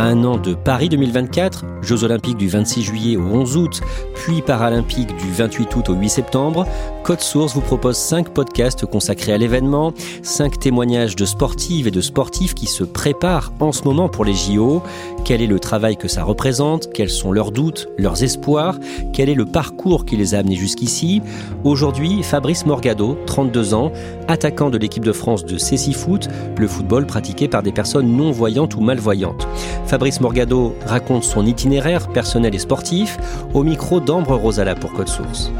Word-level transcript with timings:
À 0.00 0.04
un 0.04 0.24
an 0.24 0.38
de 0.38 0.54
Paris 0.54 0.88
2024, 0.88 1.66
Jeux 1.82 2.04
olympiques 2.04 2.36
du 2.36 2.48
26 2.48 2.82
juillet 2.82 3.16
au 3.16 3.22
11 3.22 3.56
août, 3.56 3.80
puis 4.14 4.40
paralympiques 4.42 5.14
du 5.16 5.30
28 5.30 5.76
août 5.76 5.90
au 5.90 5.94
8 5.94 6.08
septembre, 6.08 6.66
Code 7.04 7.20
Source 7.20 7.54
vous 7.54 7.60
propose 7.60 7.96
5 7.96 8.30
podcasts 8.30 8.86
consacrés 8.86 9.32
à 9.32 9.38
l'événement, 9.38 9.92
5 10.22 10.58
témoignages 10.58 11.16
de 11.16 11.24
sportives 11.24 11.86
et 11.86 11.90
de 11.90 12.00
sportifs 12.00 12.54
qui 12.54 12.66
se 12.66 12.84
préparent 12.84 13.52
en 13.60 13.72
ce 13.72 13.84
moment 13.84 14.08
pour 14.08 14.24
les 14.24 14.34
JO. 14.34 14.82
Quel 15.24 15.42
est 15.42 15.46
le 15.46 15.58
travail 15.58 15.96
que 15.96 16.08
ça 16.08 16.24
représente? 16.24 16.92
Quels 16.92 17.10
sont 17.10 17.32
leurs 17.32 17.52
doutes, 17.52 17.88
leurs 17.98 18.22
espoirs? 18.22 18.78
Quel 19.12 19.28
est 19.28 19.34
le 19.34 19.46
parcours 19.46 20.04
qui 20.04 20.16
les 20.16 20.34
a 20.34 20.38
amenés 20.38 20.56
jusqu'ici? 20.56 21.22
Aujourd'hui, 21.64 22.22
Fabrice 22.22 22.66
Morgado, 22.66 23.18
32 23.26 23.74
ans, 23.74 23.92
attaquant 24.28 24.70
de 24.70 24.78
l'équipe 24.78 25.04
de 25.04 25.12
France 25.12 25.44
de 25.44 25.58
Foot, 25.58 26.28
le 26.58 26.68
football 26.68 27.06
pratiqué 27.06 27.48
par 27.48 27.62
des 27.62 27.72
personnes 27.72 28.16
non-voyantes 28.16 28.76
ou 28.76 28.80
malvoyantes. 28.80 29.46
Fabrice 29.90 30.20
Morgado 30.20 30.76
raconte 30.86 31.24
son 31.24 31.44
itinéraire 31.44 32.06
personnel 32.12 32.54
et 32.54 32.60
sportif 32.60 33.18
au 33.54 33.64
micro 33.64 33.98
d'Ambre 33.98 34.36
Rosala 34.36 34.76
pour 34.76 34.92
Code 34.92 35.08
Source. 35.08 35.50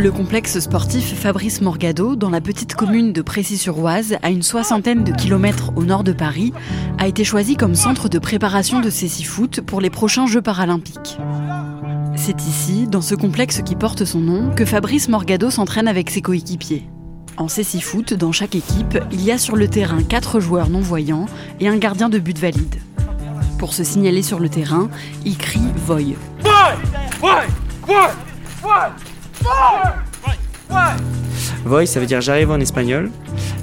Le 0.00 0.10
complexe 0.10 0.58
sportif 0.60 1.14
Fabrice 1.14 1.60
Morgado, 1.60 2.16
dans 2.16 2.30
la 2.30 2.40
petite 2.40 2.74
commune 2.74 3.12
de 3.12 3.20
Précy-sur-Oise, 3.20 4.16
à 4.22 4.30
une 4.30 4.40
soixantaine 4.40 5.04
de 5.04 5.12
kilomètres 5.12 5.72
au 5.76 5.84
nord 5.84 6.04
de 6.04 6.14
Paris, 6.14 6.54
a 6.96 7.06
été 7.06 7.22
choisi 7.22 7.54
comme 7.54 7.74
centre 7.74 8.08
de 8.08 8.18
préparation 8.18 8.80
de 8.80 8.88
Foot 8.88 9.60
pour 9.60 9.82
les 9.82 9.90
prochains 9.90 10.26
Jeux 10.26 10.40
paralympiques. 10.40 11.18
C'est 12.16 12.40
ici, 12.46 12.86
dans 12.86 13.02
ce 13.02 13.14
complexe 13.14 13.60
qui 13.62 13.76
porte 13.76 14.06
son 14.06 14.20
nom, 14.20 14.54
que 14.54 14.64
Fabrice 14.64 15.10
Morgado 15.10 15.50
s'entraîne 15.50 15.86
avec 15.86 16.08
ses 16.08 16.22
coéquipiers. 16.22 16.88
En 17.36 17.48
Foot, 17.48 18.14
dans 18.14 18.32
chaque 18.32 18.54
équipe, 18.54 18.98
il 19.12 19.22
y 19.22 19.30
a 19.30 19.36
sur 19.36 19.54
le 19.54 19.68
terrain 19.68 20.02
quatre 20.02 20.40
joueurs 20.40 20.70
non-voyants 20.70 21.26
et 21.60 21.68
un 21.68 21.76
gardien 21.76 22.08
de 22.08 22.18
but 22.18 22.38
valide. 22.38 22.76
Pour 23.58 23.74
se 23.74 23.84
signaler 23.84 24.22
sur 24.22 24.40
le 24.40 24.48
terrain, 24.48 24.88
il 25.26 25.36
crie 25.36 25.60
Voy. 25.84 26.16
Voy, 27.20 27.36
ça 31.86 31.98
veut 31.98 32.06
dire 32.06 32.20
j'arrive 32.20 32.50
en 32.50 32.60
espagnol. 32.60 33.10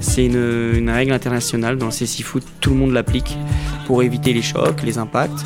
C'est 0.00 0.26
une, 0.26 0.90
règle 0.90 1.12
internationale 1.12 1.78
dans 1.78 1.86
le 1.86 1.92
CC 1.92 2.22
Foot, 2.22 2.44
tout 2.60 2.70
le 2.70 2.76
monde 2.76 2.92
l'applique 2.92 3.36
pour 3.86 4.02
éviter 4.02 4.32
les 4.32 4.42
chocs, 4.42 4.82
les 4.82 4.98
impacts. 4.98 5.44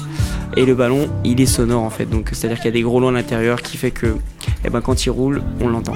Et 0.56 0.66
le 0.66 0.74
ballon, 0.74 1.08
il 1.24 1.40
est 1.40 1.46
sonore 1.46 1.82
en 1.82 1.90
fait, 1.90 2.06
c'est-à-dire 2.32 2.58
qu'il 2.58 2.66
y 2.66 2.68
a 2.68 2.72
des 2.72 2.82
gros 2.82 3.00
lots 3.00 3.08
à 3.08 3.12
l'intérieur 3.12 3.62
qui 3.62 3.78
fait 3.78 3.90
que, 3.90 4.16
eh 4.64 4.70
ben, 4.70 4.82
quand 4.82 5.06
il 5.06 5.10
roule, 5.10 5.42
on 5.60 5.68
l'entend. 5.68 5.94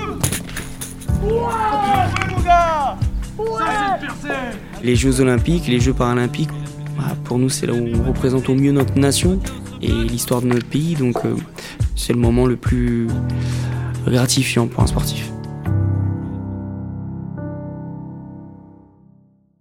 Les 4.83 4.97
Jeux 4.97 5.21
Olympiques, 5.21 5.67
les 5.67 5.81
Jeux 5.81 5.93
Paralympiques, 5.93 6.51
bah, 6.97 7.15
pour 7.25 7.39
nous, 7.39 7.51
c'est 7.51 7.67
là 7.67 7.75
où 7.75 7.87
on 7.95 8.09
représente 8.09 8.49
au 8.49 8.55
mieux 8.55 8.73
notre 8.73 8.99
nation 8.99 9.41
et 9.83 9.89
l'histoire 9.89 10.41
de 10.41 10.47
notre 10.47 10.67
pays, 10.67 10.95
donc 10.95 11.17
euh, 11.25 11.35
c'est 11.95 12.15
le 12.15 12.19
moment 12.19 12.47
le 12.47 12.57
plus 12.57 13.09
gratifiant 14.11 14.67
pour 14.67 14.83
un 14.83 14.87
sportif. 14.87 15.31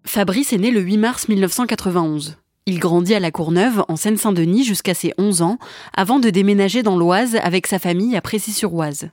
Fabrice 0.06 0.54
est 0.54 0.58
né 0.58 0.72
le 0.72 0.80
8 0.80 0.98
mars 0.98 1.28
1991. 1.28 2.38
Il 2.68 2.80
grandit 2.80 3.14
à 3.14 3.20
La 3.20 3.32
Courneuve, 3.32 3.84
en 3.90 3.96
Seine-Saint-Denis, 3.96 4.64
jusqu'à 4.64 4.94
ses 4.94 5.14
11 5.18 5.42
ans, 5.42 5.58
avant 5.94 6.20
de 6.20 6.30
déménager 6.30 6.84
dans 6.84 6.98
l'Oise 6.98 7.36
avec 7.44 7.68
sa 7.68 7.80
famille 7.80 8.16
à 8.16 8.22
Précy-sur-Oise. 8.22 9.10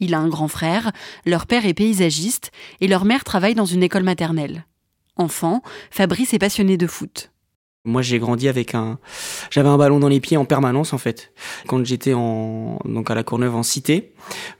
Il 0.00 0.14
a 0.14 0.18
un 0.18 0.28
grand 0.28 0.48
frère, 0.48 0.92
leur 1.24 1.46
père 1.46 1.66
est 1.66 1.74
paysagiste 1.74 2.50
et 2.80 2.88
leur 2.88 3.04
mère 3.04 3.24
travaille 3.24 3.54
dans 3.54 3.64
une 3.64 3.82
école 3.82 4.02
maternelle. 4.02 4.64
Enfant, 5.16 5.62
Fabrice 5.90 6.34
est 6.34 6.38
passionné 6.38 6.76
de 6.76 6.86
foot. 6.86 7.30
Moi, 7.86 8.02
j'ai 8.02 8.18
grandi 8.18 8.48
avec 8.48 8.74
un, 8.74 8.98
j'avais 9.48 9.68
un 9.68 9.78
ballon 9.78 10.00
dans 10.00 10.08
les 10.08 10.18
pieds 10.18 10.36
en 10.36 10.44
permanence 10.44 10.92
en 10.92 10.98
fait. 10.98 11.30
Quand 11.68 11.84
j'étais 11.84 12.14
en 12.14 12.80
donc 12.84 13.12
à 13.12 13.14
la 13.14 13.22
Courneuve 13.22 13.54
en 13.54 13.62
cité, 13.62 14.10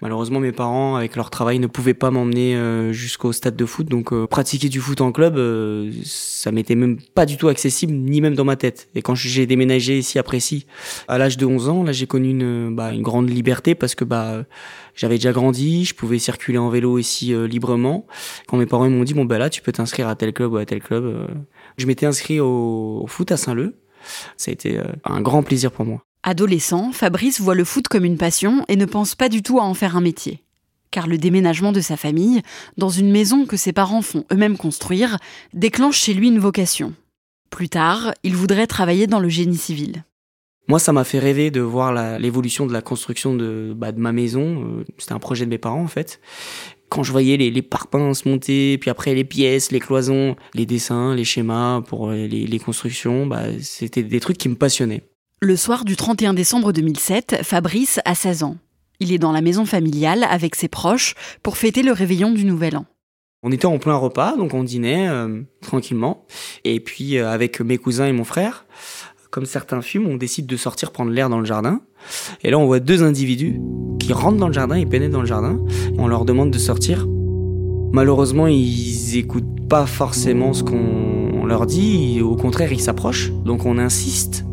malheureusement 0.00 0.38
mes 0.38 0.52
parents 0.52 0.94
avec 0.94 1.16
leur 1.16 1.28
travail 1.28 1.58
ne 1.58 1.66
pouvaient 1.66 1.92
pas 1.92 2.12
m'emmener 2.12 2.54
euh, 2.54 2.92
jusqu'au 2.92 3.32
stade 3.32 3.56
de 3.56 3.66
foot, 3.66 3.88
donc 3.88 4.12
euh, 4.12 4.28
pratiquer 4.28 4.68
du 4.68 4.78
foot 4.78 5.00
en 5.00 5.10
club, 5.10 5.38
euh, 5.38 5.90
ça 6.04 6.52
m'était 6.52 6.76
même 6.76 6.98
pas 7.16 7.26
du 7.26 7.36
tout 7.36 7.48
accessible, 7.48 7.94
ni 7.94 8.20
même 8.20 8.36
dans 8.36 8.44
ma 8.44 8.54
tête. 8.54 8.88
Et 8.94 9.02
quand 9.02 9.16
j'ai 9.16 9.44
déménagé 9.46 9.98
ici 9.98 10.20
à 10.20 10.22
Précy, 10.22 10.66
à 11.08 11.18
l'âge 11.18 11.36
de 11.36 11.46
11 11.46 11.68
ans, 11.68 11.82
là 11.82 11.90
j'ai 11.90 12.06
connu 12.06 12.30
une 12.30 12.76
bah, 12.76 12.92
une 12.92 13.02
grande 13.02 13.28
liberté 13.28 13.74
parce 13.74 13.96
que 13.96 14.04
bah 14.04 14.44
j'avais 14.94 15.16
déjà 15.16 15.32
grandi, 15.32 15.84
je 15.84 15.94
pouvais 15.94 16.20
circuler 16.20 16.58
en 16.58 16.70
vélo 16.70 16.96
ici 16.98 17.34
librement. 17.48 18.06
Quand 18.46 18.56
mes 18.56 18.66
parents 18.66 18.88
m'ont 18.88 19.02
dit 19.02 19.14
bon 19.14 19.24
bah 19.24 19.38
là 19.38 19.50
tu 19.50 19.62
peux 19.62 19.72
t'inscrire 19.72 20.06
à 20.06 20.14
tel 20.14 20.32
club 20.32 20.52
ou 20.52 20.58
à 20.58 20.64
tel 20.64 20.80
club 20.80 21.26
je 21.76 21.86
m'étais 21.86 22.06
inscrit 22.06 22.40
au, 22.40 23.00
au, 23.02 23.06
foot 23.16 23.32
à 23.32 23.36
Saint-Leu. 23.36 23.74
Ça 24.36 24.50
a 24.50 24.52
été 24.52 24.78
un 25.04 25.20
grand 25.20 25.42
plaisir 25.42 25.72
pour 25.72 25.84
moi. 25.84 26.04
Adolescent, 26.22 26.92
Fabrice 26.92 27.40
voit 27.40 27.54
le 27.54 27.64
foot 27.64 27.88
comme 27.88 28.04
une 28.04 28.18
passion 28.18 28.64
et 28.68 28.76
ne 28.76 28.84
pense 28.84 29.14
pas 29.14 29.28
du 29.28 29.42
tout 29.42 29.58
à 29.58 29.62
en 29.62 29.74
faire 29.74 29.96
un 29.96 30.00
métier. 30.00 30.42
Car 30.90 31.06
le 31.06 31.18
déménagement 31.18 31.72
de 31.72 31.80
sa 31.80 31.96
famille, 31.96 32.42
dans 32.76 32.90
une 32.90 33.10
maison 33.10 33.46
que 33.46 33.56
ses 33.56 33.72
parents 33.72 34.02
font 34.02 34.24
eux-mêmes 34.32 34.58
construire, 34.58 35.18
déclenche 35.54 35.98
chez 35.98 36.14
lui 36.14 36.28
une 36.28 36.38
vocation. 36.38 36.92
Plus 37.50 37.68
tard, 37.68 38.12
il 38.22 38.36
voudrait 38.36 38.66
travailler 38.66 39.06
dans 39.06 39.20
le 39.20 39.28
génie 39.28 39.56
civil. 39.56 40.04
Moi, 40.68 40.78
ça 40.78 40.92
m'a 40.92 41.04
fait 41.04 41.20
rêver 41.20 41.50
de 41.50 41.60
voir 41.60 42.18
l'évolution 42.18 42.66
de 42.66 42.72
la 42.72 42.82
construction 42.82 43.34
de, 43.34 43.72
bah, 43.74 43.92
de 43.92 44.00
ma 44.00 44.12
maison. 44.12 44.84
C'était 44.98 45.12
un 45.12 45.20
projet 45.20 45.44
de 45.44 45.50
mes 45.50 45.58
parents, 45.58 45.82
en 45.82 45.88
fait 45.88 46.20
quand 46.88 47.02
je 47.02 47.12
voyais 47.12 47.36
les, 47.36 47.50
les, 47.50 47.62
parpaings 47.62 48.14
se 48.14 48.28
monter, 48.28 48.78
puis 48.78 48.90
après 48.90 49.14
les 49.14 49.24
pièces, 49.24 49.72
les 49.72 49.80
cloisons, 49.80 50.36
les 50.54 50.66
dessins, 50.66 51.14
les 51.14 51.24
schémas 51.24 51.82
pour 51.82 52.10
les, 52.10 52.28
les 52.28 52.58
constructions, 52.58 53.26
bah, 53.26 53.44
c'était 53.60 54.02
des 54.02 54.20
trucs 54.20 54.38
qui 54.38 54.48
me 54.48 54.54
passionnaient. 54.54 55.02
Le 55.40 55.56
soir 55.56 55.84
du 55.84 55.96
31 55.96 56.32
décembre 56.32 56.72
2007, 56.72 57.42
Fabrice 57.42 58.00
a 58.04 58.14
16 58.14 58.42
ans. 58.42 58.56
Il 59.00 59.12
est 59.12 59.18
dans 59.18 59.32
la 59.32 59.42
maison 59.42 59.66
familiale 59.66 60.24
avec 60.24 60.54
ses 60.54 60.68
proches 60.68 61.14
pour 61.42 61.58
fêter 61.58 61.82
le 61.82 61.92
réveillon 61.92 62.30
du 62.30 62.44
Nouvel 62.44 62.78
An. 62.78 62.86
On 63.42 63.52
était 63.52 63.66
en 63.66 63.78
plein 63.78 63.96
repas, 63.96 64.36
donc 64.36 64.54
on 64.54 64.64
dînait 64.64 65.08
euh, 65.08 65.42
tranquillement. 65.60 66.24
Et 66.64 66.80
puis 66.80 67.18
euh, 67.18 67.28
avec 67.28 67.60
mes 67.60 67.76
cousins 67.76 68.06
et 68.06 68.12
mon 68.12 68.24
frère, 68.24 68.64
comme 69.30 69.44
certains 69.44 69.82
fument, 69.82 70.06
on 70.08 70.16
décide 70.16 70.46
de 70.46 70.56
sortir 70.56 70.90
prendre 70.90 71.10
l'air 71.10 71.28
dans 71.28 71.38
le 71.38 71.44
jardin. 71.44 71.82
Et 72.42 72.50
là, 72.50 72.58
on 72.58 72.66
voit 72.66 72.80
deux 72.80 73.02
individus 73.02 73.60
qui 74.06 74.12
rentrent 74.12 74.38
dans 74.38 74.46
le 74.46 74.52
jardin, 74.52 74.78
ils 74.78 74.86
pénètrent 74.86 75.14
dans 75.14 75.20
le 75.20 75.26
jardin. 75.26 75.58
On 75.98 76.06
leur 76.06 76.24
demande 76.24 76.52
de 76.52 76.58
sortir. 76.58 77.08
Malheureusement, 77.92 78.46
ils 78.46 79.16
écoutent 79.16 79.68
pas 79.68 79.84
forcément 79.84 80.52
ce 80.52 80.62
qu'on 80.62 81.16
on 81.42 81.46
leur 81.46 81.66
dit, 81.66 82.20
au 82.22 82.36
contraire, 82.36 82.72
ils 82.72 82.80
s'approchent. 82.80 83.32
Donc 83.44 83.66
on 83.66 83.78
insiste. 83.78 84.44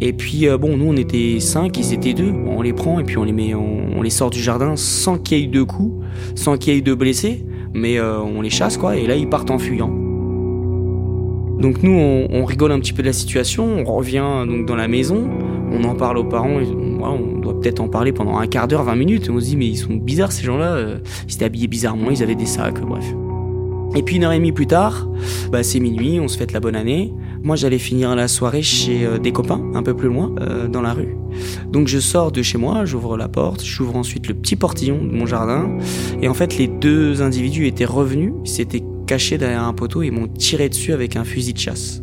Et 0.00 0.12
puis 0.12 0.48
euh, 0.48 0.58
bon, 0.58 0.76
nous 0.76 0.86
on 0.86 0.96
était 0.96 1.38
cinq, 1.38 1.78
ils 1.78 1.92
étaient 1.92 2.12
deux. 2.12 2.32
on 2.32 2.60
les 2.60 2.72
prend 2.72 2.98
et 2.98 3.04
puis 3.04 3.18
on 3.18 3.24
les 3.24 3.32
met, 3.32 3.54
on, 3.54 4.02
les 4.02 4.10
sort 4.10 4.30
du 4.30 4.40
jardin 4.40 4.74
sans 4.74 5.16
qu'il 5.16 5.38
y 5.38 5.44
ait 5.44 5.46
de 5.46 5.62
coups, 5.62 6.04
sans 6.34 6.58
qu'il 6.58 6.74
y 6.74 6.78
ait 6.78 6.80
de 6.80 6.92
blessés, 6.92 7.44
mais 7.72 8.00
euh, 8.00 8.18
on 8.18 8.40
les 8.40 8.50
chasse 8.50 8.76
quoi. 8.76 8.96
Et 8.96 9.06
là 9.06 9.14
ils 9.14 9.28
partent 9.28 9.52
en 9.52 9.58
fuyant. 9.58 9.90
Donc 11.60 11.84
nous 11.84 11.92
on, 11.92 12.44
rigole 12.44 12.72
un 12.72 12.80
petit 12.80 12.92
peu 12.92 13.02
de 13.02 13.06
la 13.06 13.12
situation, 13.12 13.64
on 13.64 13.84
revient 13.84 14.44
donc 14.48 14.66
dans 14.66 14.74
la 14.74 14.88
maison, 14.88 15.28
on 15.70 15.84
en 15.84 15.94
parle 15.94 16.18
aux 16.18 16.24
parents. 16.24 16.58
On 17.10 17.38
doit 17.38 17.58
peut-être 17.58 17.80
en 17.80 17.88
parler 17.88 18.12
pendant 18.12 18.38
un 18.38 18.46
quart 18.46 18.68
d'heure, 18.68 18.84
20 18.84 18.94
minutes. 18.94 19.30
on 19.30 19.38
se 19.40 19.46
dit 19.46 19.56
mais 19.56 19.66
ils 19.66 19.76
sont 19.76 19.94
bizarres 19.94 20.32
ces 20.32 20.44
gens-là. 20.44 20.72
Euh, 20.72 20.98
ils 21.28 21.34
étaient 21.34 21.44
habillés 21.44 21.68
bizarrement, 21.68 22.10
ils 22.10 22.22
avaient 22.22 22.34
des 22.34 22.46
sacs, 22.46 22.80
bref. 22.80 23.04
Et 23.94 24.02
puis 24.02 24.16
une 24.16 24.24
heure 24.24 24.32
et 24.32 24.38
demie 24.38 24.52
plus 24.52 24.66
tard, 24.66 25.06
bah, 25.50 25.62
c'est 25.62 25.78
minuit, 25.78 26.18
on 26.18 26.28
se 26.28 26.38
fête 26.38 26.52
la 26.52 26.60
bonne 26.60 26.76
année. 26.76 27.12
Moi, 27.42 27.56
j'allais 27.56 27.78
finir 27.78 28.14
la 28.16 28.26
soirée 28.26 28.62
chez 28.62 29.04
euh, 29.04 29.18
des 29.18 29.32
copains, 29.32 29.60
un 29.74 29.82
peu 29.82 29.94
plus 29.94 30.08
loin, 30.08 30.34
euh, 30.40 30.66
dans 30.66 30.80
la 30.80 30.94
rue. 30.94 31.16
Donc 31.70 31.88
je 31.88 31.98
sors 31.98 32.32
de 32.32 32.40
chez 32.42 32.56
moi, 32.56 32.84
j'ouvre 32.84 33.16
la 33.16 33.28
porte, 33.28 33.62
j'ouvre 33.62 33.96
ensuite 33.96 34.28
le 34.28 34.34
petit 34.34 34.56
portillon 34.56 35.04
de 35.04 35.10
mon 35.10 35.26
jardin. 35.26 35.76
Et 36.22 36.28
en 36.28 36.34
fait, 36.34 36.56
les 36.56 36.68
deux 36.68 37.20
individus 37.20 37.66
étaient 37.66 37.84
revenus, 37.84 38.32
s'étaient 38.44 38.82
cachés 39.06 39.36
derrière 39.36 39.64
un 39.64 39.74
poteau 39.74 40.02
et 40.02 40.10
m'ont 40.10 40.28
tiré 40.28 40.68
dessus 40.68 40.92
avec 40.92 41.16
un 41.16 41.24
fusil 41.24 41.52
de 41.52 41.58
chasse. 41.58 42.02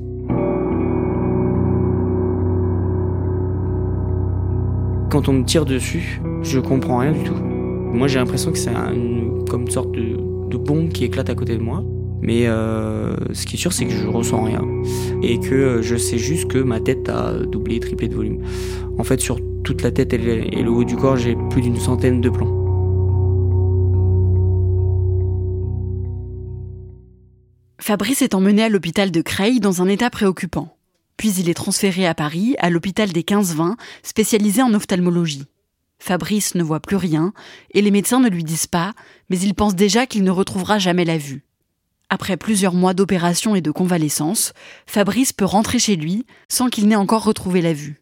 Quand 5.10 5.28
on 5.28 5.34
me 5.34 5.44
tire 5.44 5.66
dessus, 5.66 6.22
je 6.44 6.60
comprends 6.60 7.00
rien 7.00 7.14
du 7.14 7.24
tout. 7.24 7.34
Moi, 7.34 8.08
j'ai 8.08 8.20
l'impression 8.20 8.52
que 8.52 8.60
c'est 8.60 8.72
comme 9.50 9.62
une 9.62 9.72
sorte 9.72 9.92
de, 9.92 10.58
bombe 10.58 10.90
qui 10.90 11.06
éclate 11.06 11.30
à 11.32 11.36
côté 11.36 11.58
de 11.58 11.64
moi. 11.64 11.84
Mais 12.22 12.46
euh, 12.46 13.16
ce 13.34 13.48
qui 13.48 13.56
est 13.56 13.60
sûr, 13.60 13.74
c'est 13.74 13.86
que 13.86 13.92
je 13.92 14.06
ressens 14.06 14.44
rien. 14.44 14.62
Et 15.24 15.40
que 15.40 15.82
je 15.82 15.96
sais 15.96 16.20
juste 16.20 16.48
que 16.48 16.60
ma 16.60 16.80
tête 16.80 17.10
a 17.10 17.34
doublé, 17.34 17.80
triplé 17.80 18.08
de 18.08 18.14
volume. 18.14 18.44
En 19.00 19.04
fait, 19.04 19.20
sur 19.20 19.40
toute 19.64 19.82
la 19.82 19.90
tête 19.90 20.14
et 20.14 20.18
le 20.18 20.70
haut 20.70 20.84
du 20.84 20.96
corps, 20.96 21.18
j'ai 21.18 21.36
plus 21.50 21.62
d'une 21.62 21.78
centaine 21.78 22.22
de 22.22 22.30
plans. 22.30 22.56
Fabrice 27.80 28.22
est 28.22 28.36
emmené 28.36 28.62
à 28.62 28.70
l'hôpital 28.70 29.10
de 29.10 29.22
Creil 29.22 29.60
dans 29.60 29.82
un 29.82 29.88
état 29.88 30.12
préoccupant. 30.12 30.79
Puis 31.20 31.34
il 31.34 31.50
est 31.50 31.54
transféré 31.54 32.08
à 32.08 32.16
Paris, 32.16 32.56
à 32.60 32.70
l'hôpital 32.70 33.12
des 33.12 33.24
15-20, 33.24 33.76
spécialisé 34.04 34.62
en 34.62 34.74
ophtalmologie. 34.74 35.48
Fabrice 36.00 36.56
ne 36.56 36.64
voit 36.64 36.80
plus 36.80 36.96
rien, 36.96 37.34
et 37.72 37.82
les 37.82 37.92
médecins 37.92 38.22
ne 38.22 38.30
lui 38.30 38.46
disent 38.46 38.68
pas, 38.68 38.94
mais 39.30 39.38
il 39.38 39.54
pense 39.54 39.76
déjà 39.76 40.06
qu'il 40.06 40.24
ne 40.24 40.32
retrouvera 40.32 40.80
jamais 40.80 41.04
la 41.04 41.18
vue. 41.18 41.44
Après 42.08 42.38
plusieurs 42.38 42.74
mois 42.74 42.94
d'opération 42.94 43.54
et 43.54 43.60
de 43.60 43.70
convalescence, 43.70 44.54
Fabrice 44.88 45.34
peut 45.34 45.44
rentrer 45.44 45.78
chez 45.78 45.98
lui 45.98 46.26
sans 46.48 46.70
qu'il 46.70 46.88
n'ait 46.88 46.96
encore 46.96 47.26
retrouvé 47.26 47.62
la 47.62 47.74
vue. 47.74 48.02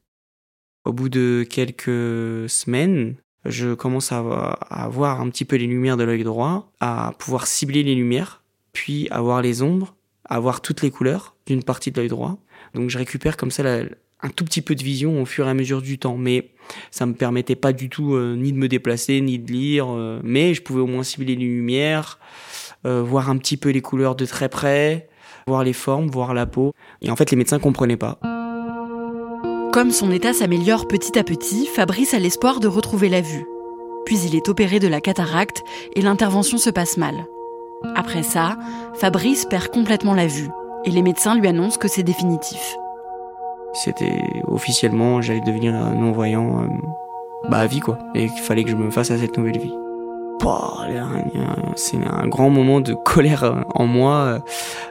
Au 0.85 0.93
bout 0.93 1.09
de 1.09 1.43
quelques 1.49 2.47
semaines, 2.47 3.15
je 3.45 3.73
commence 3.73 4.11
à, 4.11 4.87
voir 4.91 5.21
un 5.21 5.29
petit 5.31 5.43
peu 5.43 5.55
les 5.55 5.65
lumières 5.65 5.97
de 5.97 6.03
l'œil 6.03 6.23
droit, 6.23 6.71
à 6.79 7.15
pouvoir 7.17 7.47
cibler 7.47 7.81
les 7.81 7.95
lumières, 7.95 8.43
puis 8.73 9.07
à 9.09 9.21
voir 9.21 9.41
les 9.41 9.63
ombres, 9.63 9.95
à 10.23 10.39
voir 10.39 10.61
toutes 10.61 10.83
les 10.83 10.91
couleurs 10.91 11.35
d'une 11.47 11.63
partie 11.63 11.89
de 11.89 11.99
l'œil 11.99 12.09
droit. 12.09 12.37
Donc 12.77 12.89
je 12.89 12.97
récupère 12.97 13.37
comme 13.37 13.51
ça 13.51 13.63
un 14.21 14.29
tout 14.29 14.45
petit 14.45 14.61
peu 14.61 14.75
de 14.75 14.83
vision 14.83 15.21
au 15.21 15.25
fur 15.25 15.47
et 15.47 15.49
à 15.49 15.53
mesure 15.53 15.81
du 15.81 15.97
temps, 15.97 16.15
mais 16.17 16.51
ça 16.91 17.05
me 17.05 17.13
permettait 17.13 17.55
pas 17.55 17.73
du 17.73 17.89
tout 17.89 18.13
euh, 18.13 18.35
ni 18.35 18.51
de 18.51 18.57
me 18.57 18.67
déplacer 18.67 19.19
ni 19.21 19.39
de 19.39 19.51
lire, 19.51 19.87
euh, 19.89 20.19
mais 20.23 20.53
je 20.53 20.61
pouvais 20.61 20.81
au 20.81 20.87
moins 20.87 21.03
cibler 21.03 21.35
les 21.35 21.45
lumières, 21.45 22.19
euh, 22.85 23.01
voir 23.01 23.29
un 23.29 23.37
petit 23.37 23.57
peu 23.57 23.69
les 23.69 23.81
couleurs 23.81 24.15
de 24.15 24.25
très 24.25 24.47
près, 24.47 25.09
voir 25.47 25.63
les 25.63 25.73
formes, 25.73 26.07
voir 26.07 26.33
la 26.33 26.45
peau. 26.45 26.73
Et 27.01 27.09
en 27.09 27.15
fait, 27.15 27.31
les 27.31 27.37
médecins 27.37 27.59
comprenaient 27.59 27.97
pas. 27.97 28.19
Comme 29.73 29.91
son 29.91 30.11
état 30.11 30.33
s'améliore 30.33 30.87
petit 30.87 31.17
à 31.17 31.23
petit, 31.23 31.67
Fabrice 31.67 32.13
a 32.13 32.19
l'espoir 32.19 32.59
de 32.59 32.67
retrouver 32.67 33.09
la 33.09 33.21
vue. 33.21 33.45
Puis 34.05 34.19
il 34.25 34.35
est 34.35 34.49
opéré 34.49 34.79
de 34.79 34.87
la 34.87 35.01
cataracte 35.01 35.63
et 35.95 36.01
l'intervention 36.01 36.57
se 36.57 36.69
passe 36.69 36.97
mal. 36.97 37.25
Après 37.95 38.23
ça, 38.23 38.57
Fabrice 38.95 39.45
perd 39.45 39.67
complètement 39.67 40.13
la 40.13 40.27
vue 40.27 40.49
et 40.87 40.91
les 40.91 41.01
médecins 41.01 41.35
lui 41.35 41.47
annoncent 41.47 41.77
que 41.77 41.87
c'est 41.87 42.03
définitif. 42.03 42.77
C'était 43.73 44.23
officiellement, 44.47 45.21
j'allais 45.21 45.41
devenir 45.41 45.73
non-voyant 45.73 46.61
euh, 46.61 46.67
bah, 47.49 47.59
à 47.59 47.67
vie 47.67 47.81
quoi. 47.81 47.99
Et 48.15 48.27
qu'il 48.27 48.41
fallait 48.41 48.63
que 48.63 48.71
je 48.71 48.75
me 48.75 48.89
fasse 48.89 49.11
à 49.11 49.17
cette 49.17 49.37
nouvelle 49.37 49.59
vie 49.59 49.73
c'est 51.75 51.97
un 51.97 52.27
grand 52.27 52.49
moment 52.49 52.79
de 52.81 52.93
colère 52.93 53.65
en 53.75 53.85
moi, 53.85 54.39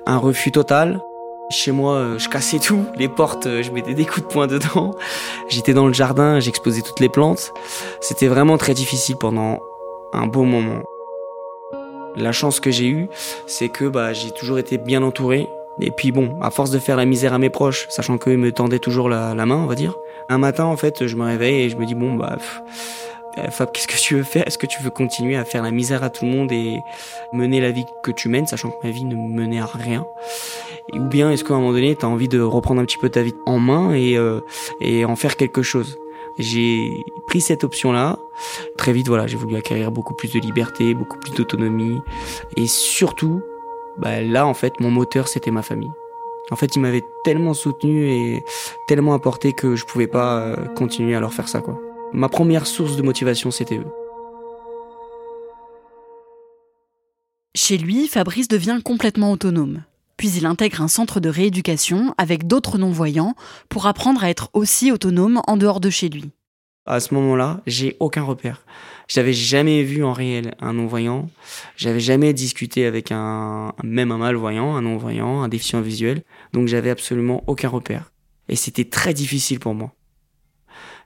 un 0.06 0.18
refus 0.18 0.52
total. 0.52 1.00
Chez 1.48 1.70
moi, 1.70 2.16
je 2.18 2.28
cassais 2.28 2.58
tout, 2.58 2.84
les 2.96 3.08
portes, 3.08 3.44
je 3.62 3.70
mettais 3.70 3.94
des 3.94 4.04
coups 4.04 4.26
de 4.26 4.32
poing 4.32 4.46
dedans. 4.46 4.94
J'étais 5.48 5.74
dans 5.74 5.86
le 5.86 5.92
jardin, 5.92 6.40
j'exposais 6.40 6.82
toutes 6.82 7.00
les 7.00 7.08
plantes. 7.08 7.52
C'était 8.00 8.26
vraiment 8.26 8.58
très 8.58 8.74
difficile 8.74 9.16
pendant 9.16 9.60
un 10.12 10.26
beau 10.26 10.42
moment. 10.42 10.82
La 12.16 12.32
chance 12.32 12.60
que 12.60 12.70
j'ai 12.70 12.88
eue, 12.88 13.08
c'est 13.46 13.68
que 13.68 13.84
bah, 13.84 14.12
j'ai 14.12 14.30
toujours 14.30 14.58
été 14.58 14.78
bien 14.78 15.02
entouré. 15.02 15.48
Et 15.80 15.90
puis 15.90 16.12
bon, 16.12 16.38
à 16.40 16.50
force 16.50 16.70
de 16.70 16.78
faire 16.78 16.96
la 16.96 17.04
misère 17.04 17.34
à 17.34 17.38
mes 17.38 17.50
proches, 17.50 17.86
sachant 17.88 18.18
qu'eux 18.18 18.36
me 18.36 18.52
tendaient 18.52 18.78
toujours 18.78 19.08
la, 19.08 19.34
main, 19.34 19.56
on 19.56 19.66
va 19.66 19.74
dire. 19.74 19.94
Un 20.28 20.38
matin, 20.38 20.64
en 20.64 20.76
fait, 20.76 21.06
je 21.06 21.16
me 21.16 21.24
réveille 21.24 21.62
et 21.62 21.70
je 21.70 21.76
me 21.76 21.84
dis 21.84 21.94
bon 21.94 22.14
bah 22.14 22.38
euh, 23.38 23.50
Fab, 23.50 23.70
qu'est-ce 23.72 23.86
que 23.86 23.96
tu 23.96 24.16
veux 24.16 24.22
faire? 24.22 24.46
Est-ce 24.46 24.58
que 24.58 24.66
tu 24.66 24.82
veux 24.82 24.90
continuer 24.90 25.36
à 25.36 25.44
faire 25.44 25.62
la 25.62 25.70
misère 25.70 26.02
à 26.02 26.10
tout 26.10 26.24
le 26.24 26.30
monde 26.30 26.50
et 26.52 26.80
mener 27.32 27.60
la 27.60 27.70
vie 27.70 27.84
que 28.02 28.10
tu 28.10 28.28
mènes, 28.28 28.46
sachant 28.46 28.70
que 28.70 28.86
ma 28.86 28.90
vie 28.90 29.04
ne 29.04 29.14
menait 29.14 29.60
à 29.60 29.66
rien? 29.66 30.06
Ou 30.92 31.00
bien 31.00 31.30
est-ce 31.30 31.44
qu'à 31.44 31.54
un 31.54 31.58
moment 31.58 31.72
donné, 31.72 31.96
tu 31.96 32.06
envie 32.06 32.28
de 32.28 32.40
reprendre 32.40 32.80
un 32.80 32.84
petit 32.84 32.98
peu 32.98 33.08
ta 33.08 33.22
vie 33.22 33.34
en 33.44 33.58
main 33.58 33.92
et, 33.92 34.16
euh, 34.16 34.40
et 34.80 35.04
en 35.04 35.16
faire 35.16 35.36
quelque 35.36 35.62
chose? 35.62 35.98
J'ai 36.38 37.04
pris 37.26 37.40
cette 37.40 37.64
option-là. 37.64 38.18
Très 38.76 38.92
vite, 38.92 39.08
voilà, 39.08 39.26
j'ai 39.26 39.36
voulu 39.36 39.56
acquérir 39.56 39.90
beaucoup 39.90 40.14
plus 40.14 40.32
de 40.32 40.38
liberté, 40.38 40.94
beaucoup 40.94 41.18
plus 41.18 41.32
d'autonomie. 41.32 42.00
Et 42.56 42.66
surtout, 42.66 43.42
bah, 43.98 44.22
là, 44.22 44.46
en 44.46 44.54
fait, 44.54 44.80
mon 44.80 44.90
moteur, 44.90 45.28
c'était 45.28 45.50
ma 45.50 45.62
famille. 45.62 45.90
En 46.50 46.56
fait, 46.56 46.76
ils 46.76 46.80
m'avaient 46.80 47.04
tellement 47.24 47.54
soutenu 47.54 48.08
et 48.08 48.44
tellement 48.86 49.14
apporté 49.14 49.52
que 49.52 49.74
je 49.74 49.84
pouvais 49.84 50.06
pas 50.06 50.38
euh, 50.38 50.56
continuer 50.74 51.14
à 51.14 51.20
leur 51.20 51.34
faire 51.34 51.48
ça. 51.48 51.62
Ma 52.12 52.28
première 52.28 52.66
source 52.66 52.96
de 52.96 53.02
motivation, 53.02 53.50
c'était 53.50 53.78
eux. 53.78 53.86
Chez 57.54 57.78
lui, 57.78 58.06
Fabrice 58.06 58.48
devient 58.48 58.80
complètement 58.84 59.32
autonome. 59.32 59.82
Puis 60.16 60.30
il 60.36 60.46
intègre 60.46 60.82
un 60.82 60.88
centre 60.88 61.20
de 61.20 61.28
rééducation 61.28 62.14
avec 62.16 62.46
d'autres 62.46 62.78
non-voyants 62.78 63.34
pour 63.68 63.86
apprendre 63.86 64.22
à 64.22 64.30
être 64.30 64.50
aussi 64.52 64.92
autonome 64.92 65.40
en 65.46 65.56
dehors 65.56 65.80
de 65.80 65.90
chez 65.90 66.08
lui. 66.08 66.30
À 66.86 67.00
ce 67.00 67.14
moment-là, 67.14 67.60
j'ai 67.66 67.96
aucun 67.98 68.22
repère. 68.22 68.64
J'avais 69.08 69.32
jamais 69.32 69.82
vu 69.82 70.04
en 70.04 70.12
réel 70.12 70.54
un 70.60 70.72
non-voyant. 70.72 71.28
J'avais 71.76 72.00
jamais 72.00 72.32
discuté 72.32 72.86
avec 72.86 73.10
un, 73.12 73.72
même 73.82 74.12
un 74.12 74.18
malvoyant, 74.18 74.76
un 74.76 74.82
non-voyant, 74.82 75.42
un 75.42 75.48
déficient 75.48 75.80
visuel. 75.80 76.22
Donc 76.52 76.68
j'avais 76.68 76.90
absolument 76.90 77.42
aucun 77.48 77.68
repère. 77.68 78.12
Et 78.48 78.56
c'était 78.56 78.84
très 78.84 79.14
difficile 79.14 79.58
pour 79.58 79.74
moi. 79.74 79.92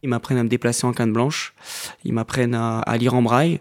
Ils 0.03 0.09
m'apprennent 0.09 0.39
à 0.39 0.45
me 0.45 0.49
déplacer 0.49 0.87
en 0.87 0.93
canne 0.93 1.13
blanche. 1.13 1.55
Ils 2.05 2.13
m'apprennent 2.13 2.55
à, 2.55 2.97
lire 2.99 3.15
en 3.15 3.23
braille. 3.23 3.61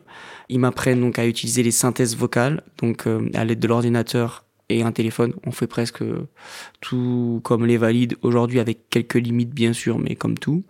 Ils 0.49 0.59
m'apprennent 0.59 1.01
donc 1.01 1.19
à 1.19 1.25
utiliser 1.25 1.63
les 1.63 1.71
synthèses 1.71 2.15
vocales, 2.15 2.63
donc 2.81 3.07
euh, 3.07 3.29
à 3.33 3.45
l'aide 3.45 3.59
de 3.59 3.67
l'ordinateur 3.67 4.45
et 4.69 4.83
un 4.83 4.91
téléphone. 4.91 5.33
On 5.45 5.51
fait 5.51 5.67
presque 5.67 6.03
tout 6.79 7.41
comme 7.43 7.65
les 7.65 7.77
valides 7.77 8.15
aujourd'hui, 8.21 8.59
avec 8.59 8.89
quelques 8.89 9.15
limites 9.15 9.53
bien 9.53 9.73
sûr, 9.73 9.99
mais 9.99 10.15
comme 10.15 10.37
tout. 10.37 10.63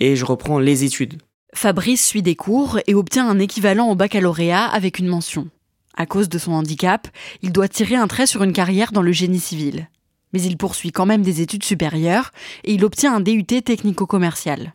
Et 0.00 0.16
je 0.16 0.24
reprends 0.24 0.58
les 0.58 0.84
études. 0.84 1.20
Fabrice 1.54 2.06
suit 2.06 2.22
des 2.22 2.36
cours 2.36 2.78
et 2.86 2.94
obtient 2.94 3.28
un 3.28 3.38
équivalent 3.38 3.88
au 3.88 3.94
baccalauréat 3.94 4.66
avec 4.66 4.98
une 4.98 5.08
mention. 5.08 5.48
À 5.96 6.04
cause 6.04 6.28
de 6.28 6.38
son 6.38 6.52
handicap, 6.52 7.08
il 7.42 7.52
doit 7.52 7.68
tirer 7.68 7.96
un 7.96 8.06
trait 8.06 8.26
sur 8.26 8.42
une 8.42 8.52
carrière 8.52 8.92
dans 8.92 9.02
le 9.02 9.12
génie 9.12 9.40
civil. 9.40 9.88
Mais 10.32 10.42
il 10.42 10.58
poursuit 10.58 10.92
quand 10.92 11.06
même 11.06 11.22
des 11.22 11.40
études 11.40 11.64
supérieures 11.64 12.32
et 12.64 12.74
il 12.74 12.84
obtient 12.84 13.14
un 13.14 13.20
DUT 13.20 13.44
technico-commercial. 13.44 14.74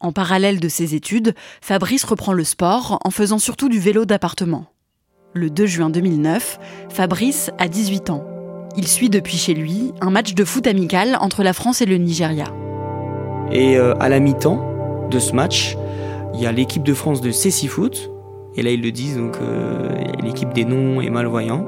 En 0.00 0.12
parallèle 0.12 0.58
de 0.58 0.68
ses 0.68 0.94
études, 0.94 1.34
Fabrice 1.60 2.04
reprend 2.04 2.32
le 2.32 2.42
sport 2.42 2.98
en 3.04 3.10
faisant 3.10 3.38
surtout 3.38 3.68
du 3.68 3.78
vélo 3.78 4.06
d'appartement. 4.06 4.66
Le 5.32 5.48
2 5.48 5.64
juin 5.66 5.90
2009, 5.90 6.58
Fabrice 6.88 7.52
a 7.58 7.68
18 7.68 8.10
ans. 8.10 8.24
Il 8.76 8.88
suit 8.88 9.10
depuis 9.10 9.36
chez 9.36 9.54
lui 9.54 9.92
un 10.00 10.10
match 10.10 10.34
de 10.34 10.44
foot 10.44 10.66
amical 10.66 11.16
entre 11.20 11.44
la 11.44 11.52
France 11.52 11.80
et 11.80 11.86
le 11.86 11.98
Nigeria. 11.98 12.46
Et 13.52 13.76
euh, 13.76 13.94
à 14.00 14.08
la 14.08 14.18
mi-temps 14.18 15.08
de 15.08 15.18
ce 15.20 15.32
match, 15.32 15.76
il 16.34 16.40
y 16.40 16.46
a 16.46 16.52
l'équipe 16.52 16.82
de 16.82 16.94
France 16.94 17.20
de 17.20 17.30
Cécifoot, 17.30 17.96
Foot, 17.96 18.10
et 18.56 18.62
là 18.62 18.72
ils 18.72 18.82
le 18.82 18.90
disent, 18.90 19.18
donc 19.18 19.36
euh, 19.40 20.02
l'équipe 20.20 20.52
des 20.52 20.64
non 20.64 21.00
et 21.00 21.10
malvoyants, 21.10 21.64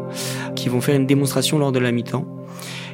qui 0.56 0.68
vont 0.68 0.80
faire 0.80 0.96
une 0.96 1.06
démonstration 1.06 1.56
lors 1.56 1.70
de 1.70 1.78
la 1.78 1.92
mi-temps. 1.92 2.26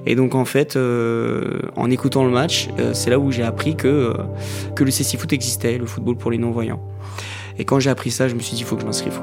Et 0.05 0.17
donc 0.17 0.35
en 0.35 0.45
fait, 0.45 0.77
euh, 0.77 1.61
en 1.77 1.91
écoutant 1.91 2.25
le 2.25 2.31
match, 2.31 2.69
c'est 2.93 3.09
là 3.09 3.19
où 3.19 3.33
j'ai 3.33 3.43
appris 3.43 3.75
que, 3.75 4.13
que 4.75 4.85
le 4.85 4.91
CC 4.91 5.17
Foot 5.17 5.33
existait, 5.33 5.79
le 5.79 5.87
football 5.87 6.19
pour 6.19 6.31
les 6.31 6.39
non-voyants. 6.39 6.83
Et 7.59 7.65
quand 7.65 7.81
j'ai 7.81 7.89
appris 7.89 8.11
ça, 8.11 8.29
je 8.29 8.35
me 8.35 8.41
suis 8.41 8.55
dit, 8.55 8.61
il 8.61 8.67
faut 8.67 8.77
que 8.77 8.83
je 8.83 8.87
m'inscrive. 8.87 9.19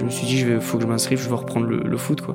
Je 0.00 0.06
me 0.06 0.10
suis 0.10 0.26
dit, 0.26 0.40
il 0.40 0.60
faut 0.62 0.78
que 0.78 0.84
je 0.84 0.88
m'inscrive, 0.88 1.20
je 1.20 1.28
veux 1.28 1.34
reprendre 1.34 1.66
le, 1.66 1.96
foot. 1.98 2.22
quoi. 2.22 2.34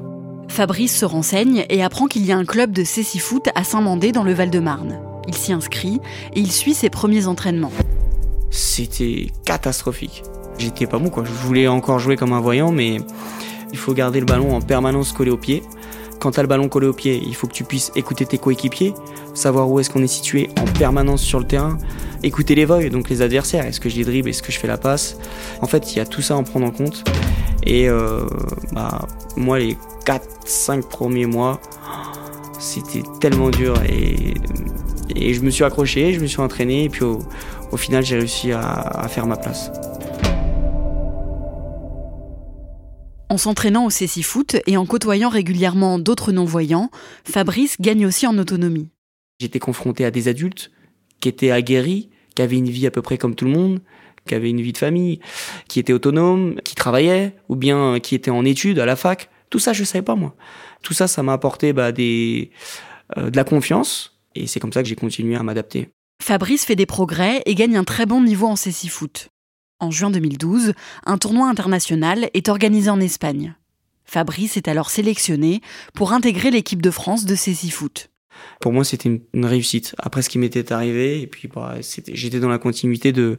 Fabrice 0.50 0.96
se 0.96 1.04
renseigne 1.04 1.66
et 1.68 1.84
apprend 1.84 2.06
qu'il 2.06 2.24
y 2.24 2.32
a 2.32 2.38
un 2.38 2.46
club 2.46 2.72
de 2.72 2.84
cécifoot 2.84 3.50
à 3.56 3.64
Saint-Mandé 3.64 4.12
dans 4.12 4.24
le 4.24 4.34
Val-de-Marne. 4.34 5.00
Il 5.28 5.34
s'y 5.34 5.52
inscrit 5.52 6.00
et 6.36 6.42
il 6.42 6.52
suit 6.52 6.76
ses 6.76 6.92
premiers 6.92 7.26
entraînements. 7.26 7.72
C'était 8.52 9.32
catastrophique. 9.46 10.22
J'étais 10.60 10.86
pas 10.86 11.00
bon 11.00 11.10
quoi. 11.10 11.24
Je 11.26 11.32
voulais 11.32 11.68
encore 11.68 11.98
jouer 11.98 12.18
comme 12.18 12.34
un 12.34 12.40
voyant, 12.40 12.72
mais 12.72 12.98
il 13.72 13.80
faut 13.80 13.96
garder 13.96 14.20
le 14.20 14.28
ballon 14.28 14.56
en 14.56 14.62
permanence 14.62 15.12
collé 15.12 15.32
au 15.32 15.38
pied. 15.38 15.64
Quand 16.20 16.32
tu 16.32 16.40
as 16.40 16.44
le 16.44 16.48
ballon 16.48 16.70
collé 16.70 16.88
au 16.88 16.94
pied, 16.94 17.22
il 17.24 17.36
faut 17.36 17.48
que 17.48 17.54
tu 17.54 17.64
puisses 17.64 17.92
écouter 17.96 18.26
tes 18.26 18.38
coéquipiers, 18.38 18.94
savoir 19.34 19.70
où 19.70 19.80
est-ce 19.80 19.90
qu'on 19.90 20.04
est 20.04 20.08
situé 20.08 20.50
en 20.60 20.66
permanence 20.66 21.22
sur 21.22 21.40
le 21.40 21.46
terrain, 21.46 21.78
écouter 22.24 22.56
les 22.56 22.66
voies, 22.66 22.90
donc 22.90 23.10
les 23.10 23.22
adversaires, 23.22 23.66
est-ce 23.66 23.80
que 23.80 23.90
je 23.90 23.98
les 23.98 24.06
dribble, 24.06 24.30
est-ce 24.30 24.42
que 24.42 24.52
je 24.52 24.60
fais 24.60 24.68
la 24.68 24.78
passe? 24.78 25.18
En 25.62 25.68
fait, 25.68 25.94
il 25.94 25.98
y 25.98 26.00
a 26.00 26.06
tout 26.06 26.22
ça 26.22 26.36
à 26.36 26.38
en 26.38 26.44
prendre 26.44 26.66
en 26.66 26.72
compte. 26.72 27.04
Et 27.64 27.90
euh, 27.90 28.26
bah, 28.74 29.08
moi, 29.36 29.60
les 29.60 29.78
4-5 30.06 30.84
premiers 30.84 31.26
mois, 31.26 31.60
c'était 32.60 33.04
tellement 33.20 33.50
dur 33.50 33.76
et, 33.84 34.34
je 35.16 35.40
me 35.42 35.50
suis 35.50 35.64
accroché, 35.64 36.14
je 36.14 36.20
me 36.20 36.28
suis 36.28 36.42
entraîné 36.42 36.86
et 36.86 36.90
puis 36.90 37.04
au, 37.04 37.78
final, 37.78 38.04
j'ai 38.04 38.18
réussi 38.18 38.52
à 38.52 39.08
faire 39.10 39.28
ma 39.28 39.36
place. 39.36 39.72
En 43.36 43.38
s'entraînant 43.38 43.86
au 43.86 43.90
Foot 43.90 44.56
et 44.66 44.78
en 44.78 44.86
côtoyant 44.86 45.28
régulièrement 45.28 46.00
d'autres 46.00 46.32
non-voyants, 46.32 46.90
Fabrice 47.26 47.76
gagne 47.82 48.06
aussi 48.06 48.26
en 48.26 48.38
autonomie. 48.38 48.88
J'étais 49.42 49.60
confronté 49.60 50.06
à 50.06 50.10
des 50.10 50.30
adultes 50.30 50.72
qui 51.20 51.28
étaient 51.28 51.52
aguerris, 51.52 52.10
qui 52.34 52.42
avaient 52.42 52.56
une 52.56 52.70
vie 52.70 52.88
à 52.88 52.92
peu 52.92 53.02
près 53.02 53.18
comme 53.18 53.36
tout 53.36 53.44
le 53.44 53.52
monde, 53.52 53.82
qui 54.26 54.36
avaient 54.36 54.50
une 54.50 54.62
vie 54.62 54.72
de 54.72 54.78
famille, 54.78 55.20
qui 55.68 55.82
étaient 55.82 55.92
autonomes, 55.92 56.56
qui 56.64 56.76
travaillaient, 56.76 57.36
ou 57.50 57.58
bien 57.58 58.00
qui 58.00 58.16
étaient 58.16 58.32
en 58.32 58.46
études 58.46 58.80
à 58.80 58.86
la 58.86 58.96
fac. 58.96 59.30
Tout 59.50 59.60
ça, 59.60 59.74
je 59.74 59.82
ne 59.82 59.86
savais 59.86 60.06
pas 60.06 60.16
moi. 60.16 60.34
Tout 60.82 60.94
ça, 60.94 61.10
ça 61.10 61.22
m'a 61.22 61.34
apporté 61.34 61.74
bah, 61.74 61.92
des, 61.92 62.52
euh, 63.18 63.30
de 63.32 63.36
la 63.36 63.44
confiance, 63.44 64.18
et 64.36 64.48
c'est 64.48 64.62
comme 64.62 64.72
ça 64.72 64.82
que 64.82 64.88
j'ai 64.88 64.96
continué 64.96 65.36
à 65.36 65.44
m'adapter. 65.44 65.90
Fabrice 66.24 66.64
fait 66.64 66.78
des 66.78 66.86
progrès 66.86 67.44
et 67.46 67.54
gagne 67.54 67.76
un 67.76 67.84
très 67.84 68.06
bon 68.06 68.22
niveau 68.22 68.48
en 68.48 68.56
Foot. 68.56 69.28
En 69.80 69.92
juin 69.92 70.10
2012, 70.10 70.74
un 71.06 71.18
tournoi 71.18 71.50
international 71.50 72.30
est 72.34 72.48
organisé 72.48 72.90
en 72.90 73.00
Espagne. 73.02 73.56
Fabrice 74.06 74.56
est 74.56 74.70
alors 74.70 74.90
sélectionné 74.90 75.62
pour 75.94 76.14
intégrer 76.14 76.50
l'équipe 76.50 76.82
de 76.82 76.92
France 76.92 77.26
de 77.26 77.36
Foot. 77.36 78.10
Pour 78.62 78.72
moi, 78.72 78.84
c'était 78.84 79.10
une, 79.34 79.46
réussite. 79.46 79.96
Après 79.98 80.22
ce 80.22 80.30
qui 80.30 80.40
m'était 80.40 80.72
arrivé, 80.72 81.22
et 81.22 81.28
puis 81.28 81.48
bah, 81.48 81.76
j'étais 81.82 82.40
dans 82.40 82.50
la 82.50 82.58
continuité 82.58 83.12
de 83.12 83.38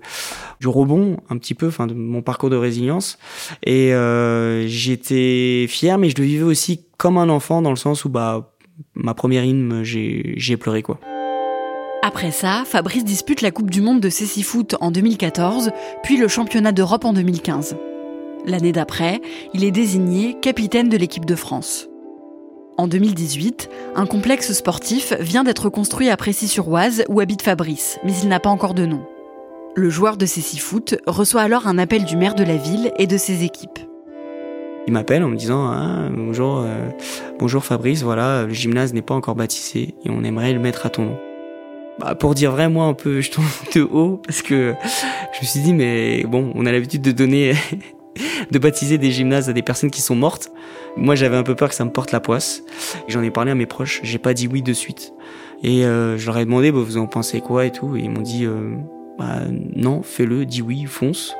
du 0.60 0.68
rebond 0.68 1.18
un 1.30 1.38
petit 1.38 1.54
peu, 1.54 1.68
enfin 1.68 1.86
de 1.86 1.94
mon 1.94 2.22
parcours 2.22 2.50
de 2.50 2.56
résilience, 2.56 3.18
et 3.62 3.94
euh, 3.94 4.66
j'étais 4.66 5.66
fier, 5.68 5.98
mais 5.98 6.10
je 6.10 6.16
le 6.16 6.24
vivais 6.24 6.44
aussi 6.44 6.86
comme 6.98 7.18
un 7.18 7.28
enfant 7.28 7.62
dans 7.62 7.70
le 7.70 7.76
sens 7.76 8.04
où 8.04 8.08
bah 8.08 8.54
ma 8.94 9.14
première 9.14 9.44
hymne, 9.44 9.82
j'ai 9.82 10.56
pleuré 10.56 10.82
quoi. 10.82 11.00
Après 12.06 12.30
ça, 12.30 12.62
Fabrice 12.64 13.04
dispute 13.04 13.40
la 13.40 13.50
Coupe 13.50 13.68
du 13.68 13.80
Monde 13.80 13.98
de 13.98 14.10
Foot 14.10 14.76
en 14.80 14.92
2014, 14.92 15.72
puis 16.04 16.16
le 16.16 16.28
Championnat 16.28 16.70
d'Europe 16.70 17.04
en 17.04 17.12
2015. 17.12 17.76
L'année 18.46 18.70
d'après, 18.70 19.20
il 19.54 19.64
est 19.64 19.72
désigné 19.72 20.38
capitaine 20.40 20.88
de 20.88 20.96
l'équipe 20.96 21.24
de 21.24 21.34
France. 21.34 21.88
En 22.78 22.86
2018, 22.86 23.68
un 23.96 24.06
complexe 24.06 24.52
sportif 24.52 25.14
vient 25.18 25.42
d'être 25.42 25.68
construit 25.68 26.08
à 26.08 26.16
Précy-sur-Oise 26.16 27.02
où 27.08 27.18
habite 27.18 27.42
Fabrice, 27.42 27.98
mais 28.04 28.12
il 28.22 28.28
n'a 28.28 28.38
pas 28.38 28.50
encore 28.50 28.74
de 28.74 28.86
nom. 28.86 29.04
Le 29.74 29.90
joueur 29.90 30.16
de 30.16 30.26
Foot 30.26 30.94
reçoit 31.08 31.42
alors 31.42 31.66
un 31.66 31.76
appel 31.76 32.04
du 32.04 32.16
maire 32.16 32.36
de 32.36 32.44
la 32.44 32.56
ville 32.56 32.92
et 33.00 33.08
de 33.08 33.16
ses 33.16 33.42
équipes. 33.42 33.80
Il 34.86 34.92
m'appelle 34.92 35.24
en 35.24 35.28
me 35.28 35.36
disant 35.36 35.66
ah, 35.72 36.08
bonjour, 36.12 36.60
euh, 36.60 36.88
bonjour 37.40 37.64
Fabrice, 37.64 38.04
voilà, 38.04 38.44
le 38.44 38.54
gymnase 38.54 38.94
n'est 38.94 39.02
pas 39.02 39.14
encore 39.14 39.34
baptisé 39.34 39.96
et 40.04 40.10
on 40.10 40.22
aimerait 40.22 40.52
le 40.52 40.60
mettre 40.60 40.86
à 40.86 40.90
ton 40.90 41.06
nom 41.06 41.18
bah, 41.98 42.14
pour 42.14 42.34
dire 42.34 42.52
vrai, 42.52 42.68
moi 42.68 42.86
un 42.86 42.94
peu 42.94 43.20
je 43.20 43.30
tombe 43.30 43.44
de 43.74 43.82
haut 43.82 44.20
parce 44.24 44.42
que 44.42 44.74
je 45.32 45.40
me 45.40 45.46
suis 45.46 45.60
dit 45.60 45.72
mais 45.72 46.24
bon, 46.24 46.52
on 46.54 46.66
a 46.66 46.72
l'habitude 46.72 47.02
de 47.02 47.12
donner, 47.12 47.54
de 48.50 48.58
baptiser 48.58 48.98
des 48.98 49.10
gymnases 49.10 49.48
à 49.48 49.52
des 49.52 49.62
personnes 49.62 49.90
qui 49.90 50.02
sont 50.02 50.16
mortes. 50.16 50.50
Moi 50.96 51.14
j'avais 51.14 51.36
un 51.36 51.42
peu 51.42 51.54
peur 51.54 51.70
que 51.70 51.74
ça 51.74 51.84
me 51.84 51.90
porte 51.90 52.12
la 52.12 52.20
poisse. 52.20 52.62
J'en 53.08 53.22
ai 53.22 53.30
parlé 53.30 53.50
à 53.50 53.54
mes 53.54 53.66
proches, 53.66 54.00
j'ai 54.02 54.18
pas 54.18 54.34
dit 54.34 54.46
oui 54.46 54.62
de 54.62 54.72
suite. 54.72 55.14
Et 55.62 55.86
euh, 55.86 56.18
je 56.18 56.26
leur 56.26 56.36
ai 56.36 56.44
demandé 56.44 56.70
bah, 56.70 56.80
vous 56.84 56.98
en 56.98 57.06
pensez 57.06 57.40
quoi 57.40 57.64
et 57.64 57.72
tout, 57.72 57.96
et 57.96 58.00
ils 58.00 58.10
m'ont 58.10 58.20
dit 58.20 58.44
euh, 58.44 58.76
bah, 59.18 59.40
non, 59.74 60.02
fais-le, 60.02 60.44
dis 60.44 60.60
oui, 60.60 60.84
fonce. 60.84 61.34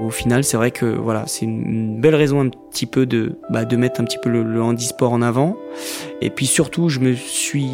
Au 0.00 0.10
final, 0.10 0.42
c'est 0.42 0.56
vrai 0.56 0.72
que 0.72 0.86
voilà, 0.86 1.24
c'est 1.28 1.44
une 1.44 2.00
belle 2.00 2.16
raison 2.16 2.40
un 2.40 2.48
petit 2.48 2.86
peu 2.86 3.06
de 3.06 3.38
bah, 3.50 3.64
de 3.64 3.76
mettre 3.76 4.00
un 4.00 4.04
petit 4.04 4.18
peu 4.20 4.28
le, 4.28 4.42
le 4.42 4.60
handisport 4.60 5.12
en 5.12 5.22
avant. 5.22 5.56
Et 6.20 6.30
puis 6.30 6.46
surtout, 6.46 6.88
je 6.88 6.98
me 6.98 7.14
suis 7.14 7.70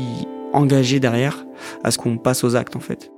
engagé 0.52 1.00
derrière 1.00 1.47
à 1.85 1.90
ce 1.90 1.99
qu'on 1.99 2.19
passe 2.19 2.45
aux 2.45 2.57
actes 2.57 2.76
en 2.76 2.80
fait. 2.80 3.11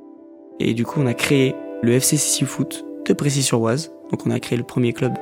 Et 0.61 0.75
du 0.75 0.85
coup, 0.85 1.01
on 1.01 1.07
a 1.07 1.15
créé 1.15 1.55
le 1.83 1.93
FCC 1.93 2.45
Foot 2.45 2.85
de 3.13 3.13
Précy-sur-Oise. 3.13 3.93
Donc 4.11 4.27
on 4.27 4.31
a 4.31 4.41
créé 4.41 4.59
le 4.59 4.65
premier 4.65 4.93
club 4.93 5.15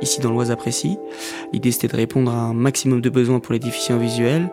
ici 0.00 0.20
dans 0.20 0.30
l'Oise 0.30 0.50
à 0.50 0.56
Précy. 0.56 0.96
L'idée 1.52 1.70
c'était 1.70 1.88
de 1.88 1.96
répondre 1.96 2.30
à 2.30 2.36
un 2.36 2.54
maximum 2.54 3.00
de 3.00 3.10
besoins 3.10 3.40
pour 3.40 3.52
les 3.52 3.58
déficients 3.58 3.98
visuels. 3.98 4.50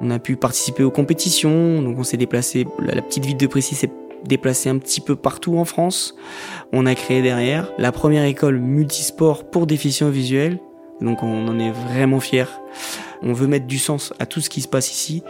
On 0.00 0.10
a 0.10 0.18
pu 0.18 0.36
participer 0.36 0.84
aux 0.84 0.90
compétitions, 0.90 1.82
donc 1.82 1.98
on 1.98 2.04
s'est 2.04 2.16
déplacé, 2.16 2.66
la 2.78 3.02
petite 3.02 3.24
ville 3.24 3.36
de 3.36 3.46
Précy 3.46 3.74
s'est 3.74 3.90
déplacée 4.24 4.68
un 4.68 4.78
petit 4.78 5.00
peu 5.00 5.16
partout 5.16 5.58
en 5.58 5.64
France. 5.64 6.14
On 6.72 6.86
a 6.86 6.94
créé 6.94 7.22
derrière 7.22 7.72
la 7.78 7.92
première 7.92 8.24
école 8.24 8.58
multisport 8.58 9.44
pour 9.44 9.66
déficients 9.66 10.10
visuels. 10.10 10.58
Donc 11.00 11.22
on 11.22 11.48
en 11.48 11.58
est 11.58 11.72
vraiment 11.72 12.20
fiers. 12.20 12.44
On 13.22 13.32
veut 13.32 13.46
mettre 13.46 13.66
du 13.66 13.78
sens 13.78 14.12
à 14.18 14.26
tout 14.26 14.40
ce 14.40 14.48
qui 14.48 14.60
se 14.60 14.68
passe 14.68 14.92
ici 14.92 15.22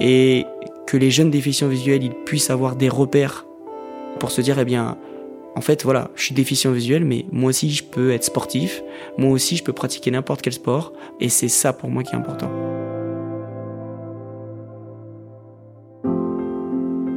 et 0.00 0.46
que 0.86 0.96
les 0.96 1.10
jeunes 1.10 1.30
déficients 1.30 1.68
visuels 1.68 2.10
puissent 2.24 2.50
avoir 2.50 2.76
des 2.76 2.88
repères 2.88 3.46
pour 4.18 4.30
se 4.30 4.40
dire 4.40 4.58
eh 4.58 4.64
bien 4.64 4.98
en 5.54 5.60
fait 5.60 5.84
voilà 5.84 6.10
je 6.14 6.24
suis 6.24 6.34
déficient 6.34 6.72
visuel 6.72 7.04
mais 7.04 7.26
moi 7.30 7.50
aussi 7.50 7.70
je 7.70 7.84
peux 7.84 8.12
être 8.12 8.24
sportif 8.24 8.82
moi 9.18 9.30
aussi 9.30 9.56
je 9.56 9.64
peux 9.64 9.72
pratiquer 9.72 10.10
n'importe 10.10 10.42
quel 10.42 10.52
sport 10.52 10.92
et 11.20 11.28
c'est 11.28 11.48
ça 11.48 11.72
pour 11.72 11.90
moi 11.90 12.02
qui 12.02 12.12
est 12.14 12.18
important. 12.18 12.50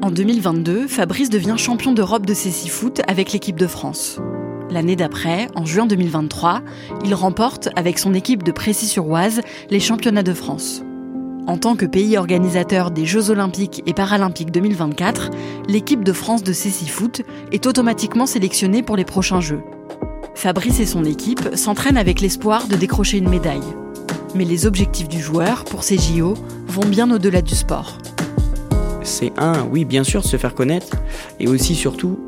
En 0.05 0.11
2022, 0.11 0.87
Fabrice 0.87 1.31
devient 1.31 1.55
champion 1.57 1.91
d'Europe 1.91 2.27
de 2.27 2.35
foot 2.35 3.01
avec 3.07 3.33
l'équipe 3.33 3.57
de 3.57 3.65
France. 3.65 4.19
L'année 4.69 4.95
d'après, 4.95 5.47
en 5.55 5.65
juin 5.65 5.87
2023, 5.87 6.61
il 7.03 7.15
remporte 7.15 7.69
avec 7.75 7.97
son 7.97 8.13
équipe 8.13 8.43
de 8.43 8.51
Précy-sur-Oise 8.51 9.41
les 9.71 9.79
championnats 9.79 10.21
de 10.21 10.33
France. 10.33 10.83
En 11.47 11.57
tant 11.57 11.75
que 11.75 11.85
pays 11.85 12.17
organisateur 12.17 12.89
des 12.89 13.05
Jeux 13.05 13.29
olympiques 13.29 13.83
et 13.85 13.93
paralympiques 13.93 14.51
2024, 14.51 15.29
l'équipe 15.67 16.03
de 16.03 16.11
France 16.11 16.41
de 16.41 16.53
Foot 16.53 17.21
est 17.51 17.67
automatiquement 17.67 18.25
sélectionnée 18.25 18.81
pour 18.81 18.97
les 18.97 19.05
prochains 19.05 19.41
Jeux. 19.41 19.61
Fabrice 20.33 20.79
et 20.79 20.87
son 20.87 21.05
équipe 21.05 21.55
s'entraînent 21.55 21.97
avec 21.97 22.19
l'espoir 22.19 22.67
de 22.67 22.75
décrocher 22.75 23.19
une 23.19 23.29
médaille. 23.29 23.61
Mais 24.33 24.43
les 24.43 24.65
objectifs 24.65 25.07
du 25.07 25.21
joueur 25.21 25.65
pour 25.65 25.83
ces 25.83 25.99
JO 25.99 26.33
vont 26.67 26.85
bien 26.85 27.11
au-delà 27.11 27.43
du 27.43 27.53
sport. 27.53 27.99
C'est 29.03 29.31
un, 29.37 29.67
oui, 29.71 29.85
bien 29.85 30.03
sûr, 30.03 30.25
se 30.25 30.37
faire 30.37 30.55
connaître, 30.55 30.97
et 31.39 31.47
aussi 31.47 31.75
surtout 31.75 32.19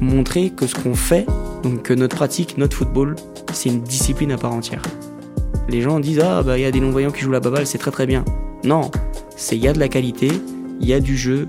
montrer 0.00 0.48
que 0.48 0.66
ce 0.66 0.74
qu'on 0.74 0.94
fait, 0.94 1.26
donc 1.62 1.82
que 1.82 1.92
notre 1.92 2.16
pratique, 2.16 2.56
notre 2.56 2.76
football, 2.76 3.16
c'est 3.52 3.68
une 3.68 3.82
discipline 3.82 4.32
à 4.32 4.38
part 4.38 4.54
entière. 4.54 4.82
Les 5.68 5.82
gens 5.82 6.00
disent 6.00 6.20
ah 6.20 6.42
bah 6.42 6.56
il 6.58 6.62
y 6.62 6.64
a 6.64 6.70
des 6.70 6.80
non-voyants 6.80 7.10
qui 7.10 7.20
jouent 7.20 7.32
la 7.32 7.40
baballe, 7.40 7.66
c'est 7.66 7.78
très 7.78 7.90
très 7.90 8.06
bien. 8.06 8.24
Non, 8.66 8.90
c'est 9.36 9.56
il 9.56 9.62
y 9.62 9.68
a 9.68 9.72
de 9.72 9.78
la 9.78 9.86
qualité, 9.86 10.28
il 10.80 10.88
y 10.88 10.92
a 10.92 10.98
du 10.98 11.16
jeu, 11.16 11.48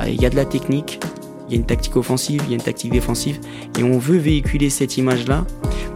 euh, 0.00 0.08
il 0.08 0.20
y 0.20 0.26
a 0.26 0.30
de 0.30 0.34
la 0.34 0.44
technique, 0.44 0.98
il 1.46 1.52
y 1.52 1.56
a 1.56 1.60
une 1.60 1.64
tactique 1.64 1.96
offensive, 1.96 2.42
il 2.44 2.50
y 2.50 2.52
a 2.54 2.56
une 2.56 2.62
tactique 2.62 2.90
défensive, 2.90 3.38
et 3.78 3.84
on 3.84 3.98
veut 3.98 4.16
véhiculer 4.16 4.68
cette 4.68 4.96
image-là. 4.96 5.46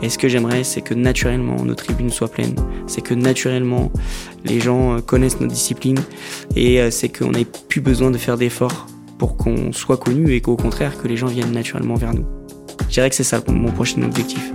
Et 0.00 0.08
ce 0.08 0.16
que 0.16 0.28
j'aimerais, 0.28 0.62
c'est 0.62 0.80
que 0.80 0.94
naturellement 0.94 1.56
nos 1.64 1.74
tribunes 1.74 2.10
soient 2.10 2.28
pleines, 2.28 2.54
c'est 2.86 3.00
que 3.00 3.14
naturellement 3.14 3.90
les 4.44 4.60
gens 4.60 4.92
euh, 4.92 5.00
connaissent 5.00 5.40
notre 5.40 5.52
discipline, 5.52 5.98
et 6.54 6.80
euh, 6.80 6.92
c'est 6.92 7.08
qu'on 7.08 7.32
n'ait 7.32 7.46
plus 7.68 7.80
besoin 7.80 8.12
de 8.12 8.18
faire 8.18 8.36
d'efforts 8.36 8.86
pour 9.18 9.36
qu'on 9.36 9.72
soit 9.72 9.96
connu, 9.96 10.34
et 10.34 10.40
qu'au 10.40 10.54
contraire 10.54 10.96
que 11.02 11.08
les 11.08 11.16
gens 11.16 11.26
viennent 11.26 11.50
naturellement 11.50 11.96
vers 11.96 12.14
nous. 12.14 12.26
Je 12.82 12.94
dirais 12.94 13.10
que 13.10 13.16
c'est 13.16 13.24
ça 13.24 13.42
mon 13.48 13.72
prochain 13.72 14.02
objectif. 14.02 14.52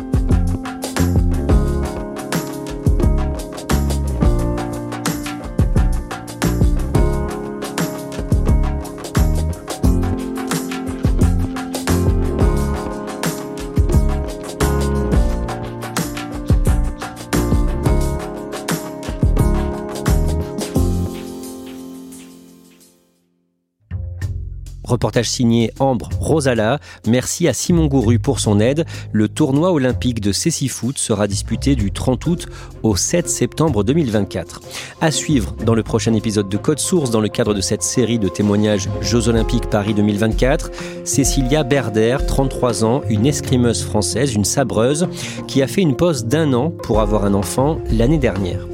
Reportage 25.05 25.29
signé 25.29 25.71
Ambre 25.77 26.09
Rosala. 26.19 26.79
Merci 27.05 27.47
à 27.47 27.53
Simon 27.53 27.85
Gouru 27.85 28.17
pour 28.17 28.39
son 28.39 28.59
aide. 28.59 28.85
Le 29.11 29.27
tournoi 29.27 29.71
olympique 29.71 30.19
de 30.19 30.31
Cécifoot 30.31 30.97
sera 30.97 31.27
disputé 31.27 31.75
du 31.75 31.91
30 31.91 32.25
août 32.25 32.47
au 32.81 32.95
7 32.95 33.29
septembre 33.29 33.83
2024. 33.83 34.61
À 35.01 35.11
suivre 35.11 35.55
dans 35.63 35.75
le 35.75 35.83
prochain 35.83 36.15
épisode 36.15 36.49
de 36.49 36.57
Code 36.57 36.79
Source 36.79 37.11
dans 37.11 37.21
le 37.21 37.29
cadre 37.29 37.53
de 37.53 37.61
cette 37.61 37.83
série 37.83 38.17
de 38.17 38.27
témoignages 38.27 38.89
Jeux 38.99 39.29
Olympiques 39.29 39.69
Paris 39.69 39.93
2024, 39.93 40.71
Cécilia 41.03 41.63
Berder, 41.63 42.17
33 42.25 42.83
ans, 42.83 43.03
une 43.07 43.27
escrimeuse 43.27 43.83
française, 43.83 44.33
une 44.33 44.43
sabreuse, 44.43 45.07
qui 45.47 45.61
a 45.61 45.67
fait 45.67 45.81
une 45.81 45.95
pause 45.95 46.25
d'un 46.25 46.51
an 46.53 46.71
pour 46.71 46.99
avoir 46.99 47.25
un 47.25 47.35
enfant 47.35 47.77
l'année 47.91 48.17
dernière. 48.17 48.65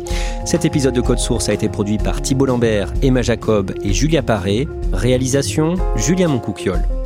Cet 0.43 0.65
épisode 0.65 0.95
de 0.95 1.01
Code 1.01 1.19
Source 1.19 1.49
a 1.49 1.53
été 1.53 1.69
produit 1.69 1.97
par 1.97 2.21
Thibault 2.21 2.47
Lambert, 2.47 2.91
Emma 3.03 3.21
Jacob 3.21 3.73
et 3.83 3.93
Julia 3.93 4.21
Paré. 4.23 4.67
Réalisation 4.91 5.75
Julien 6.21 6.33
Moncouquiole. 6.33 7.00